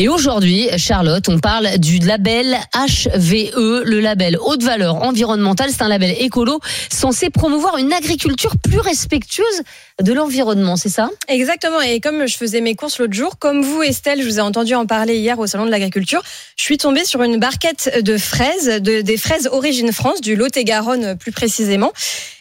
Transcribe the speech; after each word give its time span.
Et 0.00 0.08
aujourd'hui, 0.08 0.68
Charlotte, 0.76 1.28
on 1.28 1.40
parle 1.40 1.76
du 1.78 1.98
label 1.98 2.56
HVE, 2.72 3.82
le 3.84 3.98
label 3.98 4.38
haute 4.40 4.62
valeur 4.62 5.02
environnementale. 5.02 5.70
C'est 5.72 5.82
un 5.82 5.88
label 5.88 6.14
écolo 6.20 6.60
censé 6.88 7.30
promouvoir 7.30 7.78
une 7.78 7.92
agriculture 7.92 8.52
plus 8.62 8.78
respectueuse 8.78 9.62
de 10.00 10.12
l'environnement, 10.12 10.76
c'est 10.76 10.88
ça? 10.88 11.10
Exactement. 11.26 11.80
Et 11.80 11.98
comme 11.98 12.28
je 12.28 12.36
faisais 12.36 12.60
mes 12.60 12.76
courses 12.76 13.00
l'autre 13.00 13.12
jour, 13.12 13.40
comme 13.40 13.62
vous, 13.62 13.82
Estelle, 13.82 14.22
je 14.22 14.28
vous 14.28 14.38
ai 14.38 14.40
entendu 14.40 14.76
en 14.76 14.86
parler 14.86 15.16
hier 15.16 15.36
au 15.36 15.48
Salon 15.48 15.66
de 15.66 15.70
l'Agriculture, 15.72 16.22
je 16.54 16.62
suis 16.62 16.78
tombée 16.78 17.04
sur 17.04 17.24
une 17.24 17.40
barquette 17.40 18.00
de 18.00 18.16
fraises, 18.18 18.80
de, 18.80 19.00
des 19.00 19.16
fraises 19.16 19.48
Origine 19.50 19.90
France, 19.90 20.20
du 20.20 20.36
Lot-et-Garonne 20.36 21.18
plus 21.18 21.32
précisément. 21.32 21.92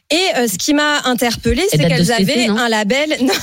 Et 0.09 0.15
euh, 0.37 0.47
ce 0.47 0.57
qui 0.57 0.73
m'a 0.73 1.01
interpellée, 1.03 1.65
c'est 1.69 1.79
qu'elles 1.79 2.11
avaient 2.13 2.47
un 2.47 2.69
label. 2.69 3.15
Non. 3.27 3.33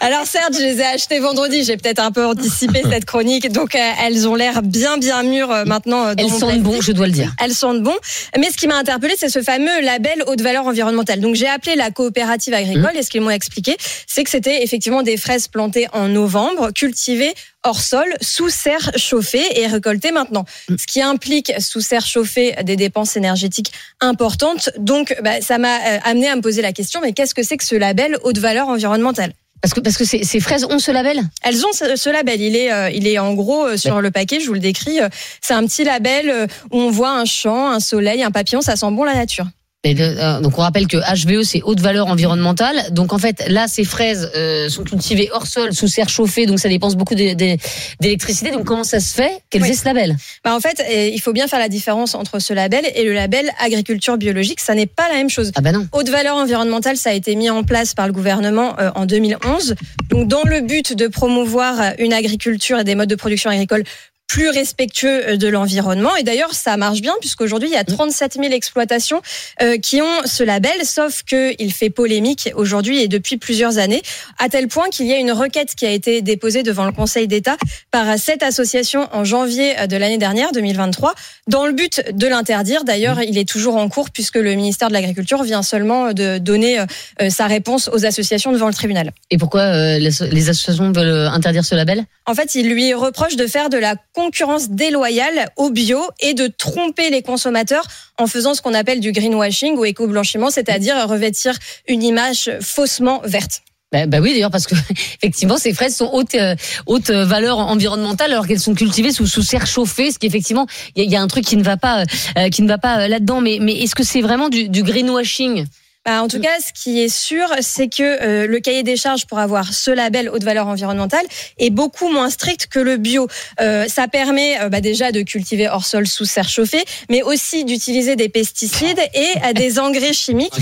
Alors 0.00 0.26
certes, 0.26 0.54
je 0.54 0.62
les 0.62 0.80
ai 0.80 0.84
achetées 0.84 1.18
vendredi. 1.18 1.64
J'ai 1.64 1.76
peut-être 1.76 2.00
un 2.00 2.12
peu 2.12 2.24
anticipé 2.24 2.82
cette 2.90 3.04
chronique, 3.06 3.50
donc 3.50 3.74
euh, 3.74 3.90
elles 4.04 4.28
ont 4.28 4.34
l'air 4.34 4.62
bien 4.62 4.98
bien 4.98 5.22
mûres 5.22 5.50
euh, 5.50 5.64
maintenant. 5.64 6.04
dans 6.04 6.14
Elles 6.16 6.30
mon 6.30 6.38
sentent 6.38 6.62
bon, 6.62 6.80
je 6.80 6.92
dois 6.92 7.06
le 7.06 7.12
dire. 7.12 7.34
Elles 7.42 7.54
sentent 7.54 7.82
bon. 7.82 7.94
Mais 8.38 8.50
ce 8.50 8.56
qui 8.56 8.68
m'a 8.68 8.76
interpellée, 8.76 9.14
c'est 9.18 9.30
ce 9.30 9.42
fameux 9.42 9.80
label 9.82 10.22
haute 10.26 10.40
valeur 10.42 10.66
environnementale. 10.66 11.20
Donc 11.20 11.34
j'ai 11.34 11.48
appelé 11.48 11.76
la 11.76 11.90
coopérative 11.90 12.54
agricole 12.54 12.92
et 12.94 13.02
ce 13.02 13.10
qu'ils 13.10 13.22
m'ont 13.22 13.30
expliqué, 13.30 13.76
c'est 14.06 14.22
que 14.22 14.30
c'était 14.30 14.62
effectivement 14.62 15.02
des 15.02 15.16
fraises 15.16 15.48
plantées 15.48 15.88
en 15.92 16.08
novembre, 16.08 16.70
cultivées 16.72 17.34
hors 17.64 17.80
sol, 17.80 18.06
sous 18.20 18.48
serre 18.50 18.92
chauffée 18.96 19.60
et 19.60 19.66
récoltées 19.66 20.12
maintenant. 20.12 20.44
Ce 20.68 20.86
qui 20.86 21.02
implique 21.02 21.52
sous 21.60 21.80
serre 21.80 22.06
chauffée 22.06 22.54
des 22.62 22.76
dépenses 22.76 23.16
énergétiques 23.16 23.72
importantes. 24.00 24.70
Donc 24.78 25.16
bah, 25.22 25.40
ça 25.40 25.58
m'a 25.58 25.76
euh, 25.78 25.98
amené 26.04 26.28
à 26.28 26.36
me 26.36 26.42
poser 26.42 26.62
la 26.62 26.72
question, 26.72 27.00
mais 27.02 27.12
qu'est-ce 27.12 27.34
que 27.34 27.42
c'est 27.42 27.56
que 27.56 27.64
ce 27.64 27.74
label 27.74 28.16
haute 28.22 28.38
valeur 28.38 28.68
environnementale? 28.68 29.32
Parce 29.62 29.72
que, 29.72 29.80
parce 29.80 29.96
que 29.96 30.04
ces, 30.04 30.24
ces 30.24 30.40
fraises 30.40 30.66
ont 30.68 30.78
ce 30.78 30.90
label? 30.90 31.22
Elles 31.42 31.64
ont 31.64 31.72
ce, 31.72 31.96
ce 31.96 32.10
label. 32.10 32.38
Il 32.42 32.54
est, 32.54 32.70
euh, 32.70 32.90
il 32.90 33.06
est 33.08 33.18
en 33.18 33.32
gros 33.32 33.64
euh, 33.64 33.76
sur 33.78 34.02
le 34.02 34.10
paquet. 34.10 34.38
Je 34.40 34.46
vous 34.46 34.52
le 34.52 34.60
décris. 34.60 35.00
euh, 35.00 35.08
C'est 35.40 35.54
un 35.54 35.66
petit 35.66 35.84
label 35.84 36.48
où 36.70 36.78
on 36.78 36.90
voit 36.90 37.12
un 37.12 37.24
champ, 37.24 37.70
un 37.70 37.80
soleil, 37.80 38.22
un 38.22 38.30
papillon. 38.30 38.60
Ça 38.60 38.76
sent 38.76 38.90
bon 38.90 39.04
la 39.04 39.14
nature. 39.14 39.46
Euh, 39.86 40.40
donc 40.40 40.56
on 40.58 40.62
rappelle 40.62 40.86
que 40.86 40.96
HVE 40.96 41.42
c'est 41.42 41.62
haute 41.62 41.80
valeur 41.80 42.06
environnementale. 42.06 42.76
Donc 42.90 43.12
en 43.12 43.18
fait 43.18 43.44
là 43.48 43.66
ces 43.68 43.84
fraises 43.84 44.30
euh, 44.34 44.68
sont 44.68 44.82
cultivées 44.84 45.28
hors 45.32 45.46
sol 45.46 45.74
sous 45.74 45.88
serre 45.88 46.08
chauffée 46.08 46.46
donc 46.46 46.58
ça 46.58 46.68
dépense 46.68 46.96
beaucoup 46.96 47.14
d'é- 47.14 47.34
d'é- 47.34 47.58
d'électricité. 48.00 48.50
Donc 48.50 48.64
comment 48.64 48.84
ça 48.84 49.00
se 49.00 49.14
fait 49.14 49.30
qu'elles 49.50 49.62
Oui. 49.62 49.70
aient 49.70 49.74
ce 49.74 49.84
label? 49.84 50.16
Bah, 50.44 50.54
en 50.54 50.60
fait, 50.60 50.80
euh, 50.80 51.08
il 51.12 51.20
faut 51.20 51.32
bien 51.32 51.46
faire 51.48 51.58
la 51.58 51.68
différence 51.68 52.14
entre 52.14 52.38
ce 52.38 52.52
label 52.54 52.84
et 52.94 53.04
le 53.04 53.12
label 53.12 53.50
agriculture 53.60 54.16
biologique. 54.16 54.60
Ça 54.60 54.74
n'est 54.74 54.86
pas 54.86 55.08
la 55.08 55.16
même 55.16 55.30
chose. 55.30 55.52
Ah 55.54 55.60
bah 55.60 55.72
non. 55.72 55.86
Haute 55.92 56.08
valeur 56.08 56.36
environnementale, 56.36 56.96
ça 56.96 57.10
a 57.10 57.12
été 57.12 57.34
mis 57.36 57.50
en 57.50 57.62
place 57.62 57.94
par 57.94 58.06
le 58.06 58.12
gouvernement 58.12 58.78
euh, 58.80 58.90
en 58.94 59.04
2011. 59.06 59.74
Donc, 60.10 60.28
dans 60.28 60.42
le 60.44 60.60
but 60.60 60.94
de 60.94 61.08
promouvoir 61.08 61.92
une 61.98 62.12
agriculture 62.12 62.78
et 62.78 62.84
des 62.84 62.94
modes 62.94 63.08
de 63.10 63.14
production 63.16 63.50
agricole 63.50 63.84
plus 64.26 64.48
respectueux 64.48 65.28
euh, 65.28 65.36
de 65.36 65.48
l'environnement. 65.48 66.14
Et 66.16 66.22
d'ailleurs, 66.22 66.54
ça 66.54 66.76
marche 66.76 67.00
bien 67.00 67.14
puisqu'aujourd'hui, 67.20 67.68
il 67.68 67.72
y 67.72 67.76
a 67.76 67.84
37 67.84 68.34
000 68.34 68.52
exploitations 68.52 69.20
euh, 69.62 69.78
qui 69.78 70.02
ont 70.02 70.24
ce 70.24 70.42
label, 70.42 70.84
sauf 70.84 71.22
qu'il 71.22 71.72
fait 71.72 71.90
polémique 71.90 72.50
aujourd'hui 72.54 73.02
et 73.02 73.08
depuis 73.08 73.36
plusieurs 73.36 73.78
années, 73.78 74.02
à 74.38 74.48
tel 74.48 74.68
point 74.68 74.88
qu'il 74.90 75.06
y 75.06 75.12
a 75.12 75.18
une 75.18 75.32
requête 75.32 75.74
qui 75.74 75.86
a 75.86 75.90
été 75.90 76.22
déposée 76.22 76.62
devant 76.62 76.86
le 76.86 76.92
Conseil 76.92 77.28
d'État 77.28 77.56
par 77.90 78.18
cette 78.18 78.42
association 78.42 79.08
en 79.12 79.24
janvier 79.24 79.78
euh, 79.78 79.86
de 79.86 79.96
l'année 79.96 80.18
dernière, 80.18 80.52
2023, 80.52 81.14
dans 81.46 81.66
le 81.66 81.72
but 81.72 82.02
de 82.12 82.26
l'interdire. 82.26 82.84
D'ailleurs, 82.84 83.22
il 83.22 83.38
est 83.38 83.48
toujours 83.48 83.76
en 83.76 83.88
cours 83.88 84.10
puisque 84.10 84.36
le 84.36 84.54
ministère 84.54 84.88
de 84.88 84.94
l'Agriculture 84.94 85.42
vient 85.42 85.62
seulement 85.62 86.12
de 86.12 86.38
donner 86.38 86.84
sa 87.28 87.46
réponse 87.46 87.88
aux 87.92 88.04
associations 88.06 88.52
devant 88.52 88.66
le 88.66 88.74
tribunal. 88.74 89.12
Et 89.30 89.38
pourquoi 89.38 89.98
les, 89.98 90.48
associations 90.48 90.92
veulent 90.92 91.28
interdire 91.28 91.64
ce 91.64 91.74
label? 91.74 92.04
En 92.26 92.34
fait, 92.34 92.54
il 92.54 92.68
lui 92.68 92.94
reproche 92.94 93.36
de 93.36 93.46
faire 93.46 93.68
de 93.68 93.76
la 93.76 93.96
concurrence 94.14 94.70
déloyale 94.70 95.50
au 95.56 95.70
bio 95.70 96.00
et 96.20 96.34
de 96.34 96.46
tromper 96.46 97.10
les 97.10 97.22
consommateurs 97.22 97.86
en 98.18 98.26
faisant 98.26 98.54
ce 98.54 98.62
qu'on 98.62 98.74
appelle 98.74 99.00
du 99.00 99.12
greenwashing 99.12 99.76
ou 99.76 99.84
éco-blanchiment, 99.84 100.50
c'est-à-dire 100.50 101.06
revêtir 101.08 101.54
une 101.88 102.02
image 102.02 102.50
faussement 102.60 103.20
verte. 103.24 103.62
bah, 103.92 104.06
bah 104.06 104.20
oui 104.20 104.32
d'ailleurs 104.32 104.50
parce 104.50 104.66
que 104.66 104.74
effectivement 104.90 105.56
ces 105.58 105.74
fraises 105.74 105.96
sont 105.96 106.10
haute 106.12 106.34
euh, 106.34 106.54
haute 106.86 107.10
euh, 107.10 107.24
valeur 107.24 107.58
environnementale 107.58 108.32
alors 108.32 108.46
qu'elles 108.46 108.60
sont 108.60 108.74
cultivées 108.74 109.12
sous 109.12 109.26
sous 109.26 109.42
serre 109.42 109.66
chauffée 109.66 110.10
ce 110.10 110.18
qui 110.18 110.26
effectivement 110.26 110.66
il 110.96 111.04
y, 111.04 111.12
y 111.12 111.16
a 111.16 111.22
un 111.22 111.28
truc 111.28 111.44
qui 111.44 111.56
ne 111.56 111.62
va 111.62 111.76
pas 111.76 112.04
euh, 112.38 112.48
qui 112.48 112.62
ne 112.62 112.68
va 112.68 112.78
pas 112.78 113.00
euh, 113.00 113.08
là-dedans 113.08 113.40
mais 113.40 113.58
mais 113.60 113.74
est-ce 113.82 113.94
que 113.94 114.02
c'est 114.04 114.22
vraiment 114.22 114.48
du, 114.48 114.68
du 114.68 114.82
greenwashing? 114.82 115.66
Bah, 116.04 116.22
en 116.22 116.28
tout 116.28 116.38
cas, 116.40 116.50
ce 116.60 116.72
qui 116.72 117.00
est 117.02 117.08
sûr, 117.08 117.46
c'est 117.60 117.88
que 117.88 118.02
euh, 118.02 118.46
le 118.46 118.60
cahier 118.60 118.82
des 118.82 118.96
charges 118.96 119.26
pour 119.26 119.38
avoir 119.38 119.72
ce 119.72 119.90
label 119.90 120.28
haute 120.28 120.44
valeur 120.44 120.66
environnementale 120.66 121.24
est 121.58 121.70
beaucoup 121.70 122.08
moins 122.10 122.28
strict 122.28 122.66
que 122.66 122.78
le 122.78 122.96
bio. 122.98 123.26
Euh, 123.60 123.86
ça 123.88 124.06
permet 124.08 124.60
euh, 124.60 124.68
bah, 124.68 124.80
déjà 124.82 125.12
de 125.12 125.22
cultiver 125.22 125.68
hors 125.68 125.86
sol 125.86 126.06
sous 126.06 126.24
serre 126.26 126.48
chauffée, 126.48 126.84
mais 127.08 127.22
aussi 127.22 127.64
d'utiliser 127.64 128.16
des 128.16 128.28
pesticides 128.28 129.00
et 129.14 129.26
euh, 129.44 129.52
des 129.54 129.78
engrais 129.78 130.12
chimiques. 130.12 130.52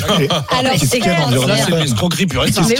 Alors, 0.58 0.72
c'est 0.78 1.00
clair, 1.00 1.26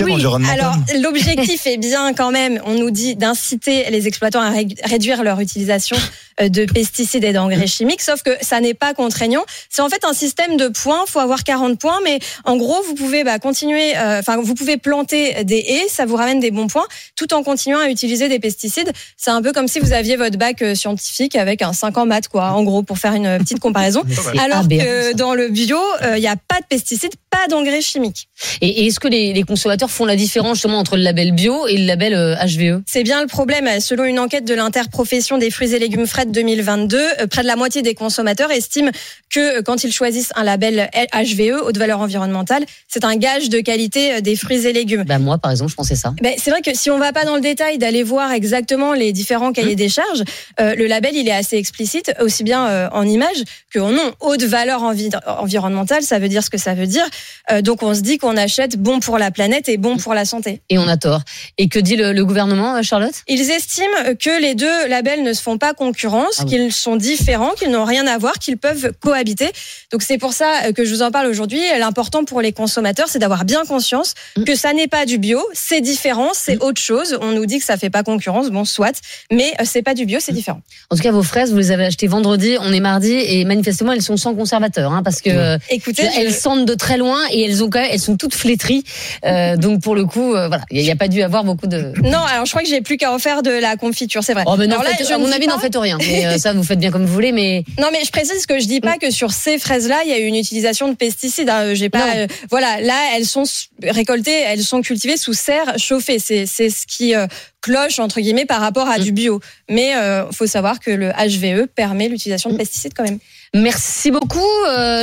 oui, 0.05 0.13
alors, 0.49 0.75
l'objectif 1.01 1.67
est 1.67 1.79
bien 1.79 2.13
quand 2.15 2.31
même, 2.31 2.61
on 2.65 2.75
nous 2.75 2.91
dit 2.91 3.17
d'inciter 3.17 3.91
les 3.91 4.07
exploitants 4.07 4.41
à 4.41 4.51
ré- 4.51 4.69
réduire 4.85 5.25
leur 5.25 5.41
utilisation 5.41 5.97
euh, 6.41 6.49
de 6.49 6.65
pesticides 6.65 7.25
et 7.25 7.33
d'engrais 7.33 7.67
chimiques, 7.67 8.03
sauf 8.03 8.23
que 8.23 8.31
ça 8.41 8.61
n'est 8.61 8.75
pas 8.75 8.95
contraignant. 8.95 9.43
C'est 9.69 9.83
en 9.83 9.89
fait 9.89 10.05
un 10.05 10.13
système 10.13 10.57
de 10.57 10.69
points, 10.69 11.01
faut 11.07 11.19
avoir 11.21 11.43
40 11.45 11.79
points, 11.79 11.99
mais 12.05 12.19
en 12.45 12.52
gros, 12.57 12.83
vous 12.83 12.95
pouvez 12.95 13.25
bah, 13.25 13.39
continuer, 13.39 13.97
euh, 13.97 14.21
enfin, 14.21 14.39
vous 14.39 14.55
pouvez 14.55 14.77
planter 14.77 15.45
des 15.45 15.59
haies, 15.59 15.89
ça 15.89 16.07
vous 16.07 16.17
ramène 16.17 16.41
des 16.41 16.51
bons 16.51 16.67
points, 16.67 16.87
tout 17.17 17.33
en 17.35 17.43
continuant 17.43 17.81
à 17.81 17.89
utiliser 17.89 18.29
des 18.29 18.39
pesticides. 18.39 18.93
C'est 19.17 19.31
un 19.31 19.43
peu 19.43 19.53
comme 19.53 19.69
si 19.69 19.81
vous 19.81 19.93
aviez 19.93 20.17
votre 20.17 20.39
bac 20.39 20.63
euh, 20.63 20.75
scientifique 20.75 21.37
avec 21.37 21.63
un 21.63 21.73
5 21.73 21.97
en 21.99 22.07
maths, 22.07 22.29
quoi, 22.29 22.53
en 22.53 22.63
gros, 22.63 22.83
pour 22.83 22.99
faire 22.99 23.15
une 23.15 23.39
petite 23.39 23.61
comparaison. 23.61 24.03
Alors 24.39 24.69
que 24.69 25.15
dans 25.15 25.35
le 25.35 25.49
bio, 25.49 25.79
euh, 26.03 26.17
il 26.17 26.21
n'y 26.21 26.29
a 26.29 26.37
pas 26.37 26.61
de 26.61 26.67
pesticides, 26.69 27.15
pas 27.31 27.49
d'engrais 27.49 27.81
chimiques. 27.81 28.29
Et, 28.61 28.69
et 28.69 28.87
est-ce 28.87 29.01
que 29.01 29.09
les, 29.09 29.33
les 29.33 29.43
consommateurs 29.43 29.91
font 29.91 30.05
la 30.05 30.17
différence 30.17 30.59
justement 30.59 30.79
entre 30.79 30.97
le 30.97 31.03
label 31.03 31.33
bio 31.33 31.67
et 31.67 31.77
le 31.77 31.87
label 31.87 32.15
euh, 32.15 32.35
HVE 32.37 32.83
C'est 32.87 33.03
bien 33.03 33.21
le 33.21 33.27
problème. 33.27 33.69
Selon 33.81 34.05
une 34.05 34.19
enquête 34.19 34.45
de 34.45 34.55
l'interprofession 34.55 35.39
des 35.39 35.51
fruits 35.51 35.75
et 35.75 35.79
légumes 35.79 36.07
frais 36.07 36.27
de 36.27 36.31
2022, 36.31 36.99
euh, 36.99 37.27
près 37.27 37.43
de 37.43 37.47
la 37.47 37.57
moitié 37.57 37.83
des 37.83 37.95
consommateurs 37.95 38.51
estiment 38.51 38.91
que 39.31 39.59
euh, 39.59 39.63
quand 39.63 39.85
ils 39.85 39.93
choisissent 39.93 40.33
un 40.37 40.45
label 40.45 40.91
HVE, 41.15 41.63
haute 41.65 41.77
valeur 41.77 42.01
environnementale, 42.01 42.42
c'est 42.89 43.05
un 43.05 43.17
gage 43.17 43.49
de 43.49 43.61
qualité 43.61 44.15
euh, 44.15 44.21
des 44.21 44.37
fruits 44.37 44.67
et 44.67 44.73
légumes. 44.73 45.05
Bah 45.05 45.19
moi 45.19 45.39
par 45.39 45.51
exemple 45.51 45.71
je 45.71 45.77
pensais 45.77 45.97
ça. 45.97 46.15
Ben, 46.23 46.35
c'est 46.39 46.51
vrai 46.51 46.63
que 46.63 46.75
si 46.75 46.91
on 46.91 46.99
va 46.99 47.13
pas 47.13 47.25
dans 47.25 47.35
le 47.35 47.41
détail 47.41 47.79
d'aller 47.79 48.03
voir 48.03 48.33
exactement 48.33 48.93
les 48.93 49.13
différents 49.13 49.53
cahiers 49.53 49.77
des 49.77 49.89
charges, 49.89 50.23
euh, 50.61 50.75
le 50.75 50.87
label 50.87 51.15
il 51.15 51.29
est 51.29 51.33
assez 51.33 51.57
explicite, 51.57 52.13
aussi 52.21 52.45
bien 52.45 52.67
euh, 52.67 52.89
en 52.93 53.07
image 53.07 53.43
que 53.73 53.79
en 53.79 53.91
nom. 53.91 54.13
Haute 54.21 54.43
valeur 54.43 54.83
envi- 54.83 55.11
environnementale, 55.27 56.03
ça 56.03 56.19
veut 56.19 56.29
dire 56.29 56.43
ce 56.43 56.51
que 56.51 56.59
ça 56.59 56.75
veut 56.75 56.87
dire. 56.87 57.05
Euh, 57.51 57.63
donc 57.63 57.83
on 57.83 57.95
se 57.95 58.01
dit 58.01 58.19
qu'on 58.19 58.37
achète 58.37 58.77
bon 58.77 59.01
pour 59.01 59.19
la 59.19 59.31
planète 59.31 59.69
et 59.69 59.77
bon 59.77 59.97
pour 59.97 60.15
la 60.15 60.25
santé. 60.25 60.61
Et 60.69 60.79
on 60.79 60.89
a 60.89 60.97
tort. 60.97 61.23
Et 61.59 61.69
que 61.69 61.79
dit 61.79 61.97
le, 61.97 62.13
le 62.13 62.25
gouvernement 62.25 62.83
Charlotte? 62.83 63.15
Ils 63.29 63.51
estiment 63.51 64.15
que 64.19 64.41
les 64.41 64.55
deux 64.55 64.87
labels 64.89 65.23
ne 65.23 65.33
se 65.33 65.43
font 65.43 65.59
pas 65.59 65.75
concurrence, 65.75 66.41
Ah 66.41 66.45
qu'ils 66.45 66.73
sont 66.73 66.97
différents, 66.97 67.51
qu'ils 67.51 67.71
n'ont 67.71 67.85
rien 67.85 68.07
à 68.07 68.19
voir, 68.19 68.35
qu'ils 68.35 68.59
peuvent 68.59 68.93
cohabiter. 69.01 69.51
Donc 69.91 70.03
c'est 70.03 70.19
pour 70.19 70.33
ça 70.33 70.73
que 70.73 70.85
je 70.85 70.95
vous 70.95 71.03
en 71.03 71.11
parle 71.11 71.27
aujourd'hui. 71.27 71.61
L'important 71.79 72.25
pour 72.33 72.41
les 72.41 72.53
consommateurs, 72.53 73.09
c'est 73.11 73.19
d'avoir 73.19 73.45
bien 73.45 73.63
conscience 73.69 74.15
Mm. 74.39 74.45
que 74.45 74.55
ça 74.55 74.73
n'est 74.73 74.89
pas 74.89 75.05
du 75.05 75.19
bio, 75.19 75.41
c'est 75.53 75.83
différent, 75.83 76.31
c'est 76.33 76.57
autre 76.63 76.81
chose. 76.81 77.19
On 77.21 77.33
nous 77.33 77.45
dit 77.45 77.59
que 77.59 77.65
ça 77.65 77.77
fait 77.77 77.91
pas 77.91 78.03
concurrence, 78.03 78.49
bon 78.51 78.65
soit, 78.65 78.99
mais 79.31 79.53
euh, 79.61 79.65
c'est 79.67 79.83
pas 79.83 79.93
du 79.93 80.07
bio, 80.07 80.19
c'est 80.21 80.33
différent. 80.33 80.61
En 80.91 80.97
tout 80.97 81.03
cas, 81.03 81.13
vos 81.13 81.23
fraises, 81.23 81.53
vous 81.53 81.59
les 81.59 81.71
avez 81.71 81.85
achetées 81.85 82.07
vendredi, 82.07 82.57
on 82.61 82.73
est 82.73 82.81
mardi, 82.81 83.13
et 83.13 83.45
manifestement, 83.45 83.93
elles 83.93 84.01
sont 84.03 84.17
sans 84.17 84.35
conservateur, 84.35 84.93
hein, 84.93 85.03
parce 85.03 85.21
que 85.21 85.29
euh, 85.31 85.59
Écoutez, 85.69 86.09
elles 86.17 86.31
je- 86.31 86.35
sentent 86.35 86.65
de 86.65 86.75
très 86.75 86.97
loin 86.97 87.19
et 87.31 87.43
elles 87.45 87.63
ont 87.63 87.69
quand 87.69 87.81
même, 87.81 87.91
elles 87.93 88.01
sont 88.01 88.17
toutes 88.17 88.35
flétries. 88.35 88.83
Euh, 89.27 89.57
donc 89.59 89.83
pour 89.83 89.95
le 89.95 90.07
coup, 90.07 90.35
euh, 90.35 90.49
voilà, 90.49 90.65
il 90.71 90.83
n'y 90.83 90.91
a, 90.91 90.97
pas 90.97 91.09
dû 91.09 91.23
avoir 91.23 91.45
beaucoup 91.45 91.67
de. 91.67 91.93
non, 92.03 92.19
alors 92.33 92.47
je 92.47 92.51
crois 92.51 92.63
que 92.63 92.69
j'ai 92.69 92.81
plus 92.81 92.97
qu'à 92.97 93.11
refaire 93.11 93.43
de 93.43 93.51
la 93.51 93.77
confiture, 93.77 94.23
c'est 94.25 94.33
vrai. 94.33 94.45
Oh, 94.47 94.55
mais 94.59 94.67
non, 94.67 94.77
Alors 94.79 94.85
là, 94.85 94.91
je 95.07 95.13
à 95.13 95.19
mon 95.19 95.31
avis, 95.31 95.47
n'en 95.47 95.59
faites 95.59 95.77
rien. 95.77 95.99
Mais 95.99 96.27
euh, 96.27 96.39
ça, 96.39 96.55
vous 96.55 96.63
faites 96.63 96.79
bien 96.79 96.91
comme 96.91 97.05
vous 97.05 97.13
voulez, 97.13 97.33
mais 97.33 97.65
Non, 97.79 97.89
mais 97.93 98.01
je 98.05 98.11
précise 98.11 98.47
que 98.47 98.59
je 98.59 98.67
dis 98.67 98.81
pas 98.81 98.97
que 98.97 99.11
sur 99.11 99.33
ces 99.33 99.59
fraises-là, 99.59 100.01
il 100.05 100.11
y 100.11 100.15
a 100.15 100.19
eu 100.19 100.25
une 100.25 100.37
utilisation 100.37 100.89
de 100.89 100.95
pesticides. 100.95 101.51
hein. 101.51 101.75
J'ai 101.75 101.91
pas. 101.91 102.22
Euh, 102.23 102.27
voilà, 102.51 102.81
là, 102.81 102.97
elles 103.15 103.27
sont 103.27 103.45
récoltées, 103.83 104.31
elles 104.41 104.63
sont 104.63 104.83
cultivées 104.83 105.17
sous 105.17 105.33
serre 105.35 105.79
chauffée. 105.79 106.19
C'est, 106.19 106.47
c'est 106.47 106.71
ce 106.71 106.87
qui 106.87 107.15
euh, 107.15 107.27
cloche 107.61 107.99
entre 107.99 108.21
guillemets 108.21 108.47
par 108.47 108.61
rapport 108.61 108.89
à 108.89 108.99
Mm. 108.99 109.03
du 109.03 109.13
bio. 109.13 109.41
Mais 109.71 109.95
euh, 109.97 110.31
faut 110.33 110.47
savoir 110.47 110.81
que 110.81 110.91
le 110.91 111.11
HVE 111.11 111.67
permet 111.67 112.09
l'utilisation 112.09 112.51
de 112.51 112.55
Mm. 112.55 112.59
pesticides 112.59 112.93
quand 112.97 113.05
même. 113.05 113.19
merci 113.55 114.11
beaucoup, 114.11 114.41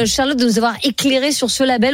Charlotte, 0.06 0.38
de 0.38 0.46
nous 0.46 0.58
avoir 0.58 0.76
éclairé 0.84 1.32
sur 1.32 1.50
ce 1.52 1.64
label. 1.64 1.88